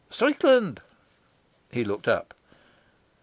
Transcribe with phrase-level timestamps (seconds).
[0.09, 0.81] "Strickland."
[1.69, 2.33] He looked up.